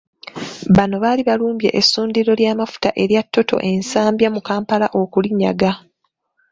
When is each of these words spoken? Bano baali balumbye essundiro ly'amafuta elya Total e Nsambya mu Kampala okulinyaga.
Bano 0.75 0.95
baali 1.03 1.21
balumbye 1.29 1.69
essundiro 1.79 2.31
ly'amafuta 2.39 2.89
elya 3.03 3.21
Total 3.33 3.59
e 3.69 3.71
Nsambya 3.79 4.27
mu 4.35 4.41
Kampala 4.47 4.87
okulinyaga. 5.01 5.71